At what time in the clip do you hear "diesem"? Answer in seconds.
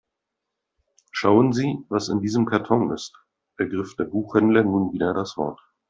2.21-2.47